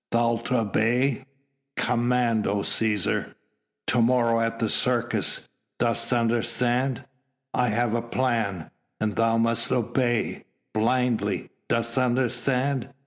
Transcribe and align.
"Thou'lt 0.09 0.51
obey?" 0.51 1.25
"Command, 1.77 2.47
O 2.47 2.61
Cæsar!" 2.61 3.35
"To 3.85 4.01
morrow 4.01 4.41
at 4.41 4.57
the 4.57 4.67
Circus... 4.67 5.47
dost 5.77 6.11
understand?... 6.11 7.03
I 7.53 7.67
have 7.67 7.93
a 7.93 8.01
plan... 8.01 8.71
and 8.99 9.15
thou 9.15 9.37
must 9.37 9.71
obey... 9.71 10.45
blindly... 10.73 11.51
dost 11.69 11.99
understand?" 11.99 12.89